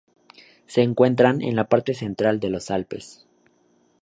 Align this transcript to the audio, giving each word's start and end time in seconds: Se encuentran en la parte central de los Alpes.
Se 0.65 0.81
encuentran 0.81 1.43
en 1.43 1.55
la 1.55 1.65
parte 1.69 1.93
central 1.93 2.39
de 2.39 2.49
los 2.49 2.71
Alpes. 2.71 3.27